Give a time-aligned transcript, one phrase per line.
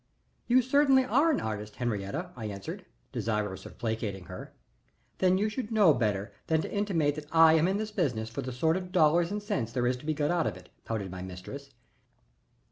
[0.47, 4.51] "You certainly are an artist, Henriette," I answered, desirous of placating her.
[5.19, 8.41] "Then you should know better than to intimate that I am in this business for
[8.41, 11.21] the sordid dollars and cents there are to be got out of it," pouted my
[11.21, 11.69] mistress.